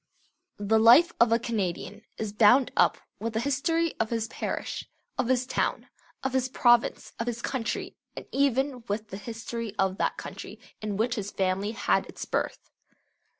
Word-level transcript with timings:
The 0.57 0.79
life 0.79 1.11
of 1.19 1.31
a 1.31 1.37
Canadian 1.37 2.01
is 2.17 2.33
bound 2.33 2.71
up 2.75 2.97
with 3.19 3.33
the 3.33 3.39
history 3.39 3.93
of 3.99 4.09
his 4.09 4.27
parish, 4.29 4.89
of 5.15 5.27
his 5.27 5.45
town, 5.45 5.89
of 6.23 6.33
his 6.33 6.49
province, 6.49 7.13
of 7.19 7.27
his 7.27 7.43
country, 7.43 7.95
and 8.17 8.25
even 8.31 8.83
with 8.87 9.09
the 9.09 9.17
history 9.17 9.75
of 9.77 9.99
that 9.99 10.17
country 10.17 10.59
in 10.81 10.97
which 10.97 11.13
his 11.17 11.29
family 11.29 11.73
had 11.73 12.07
its 12.07 12.25
birth. 12.25 12.71